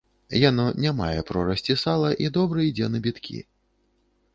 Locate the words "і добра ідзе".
2.27-2.87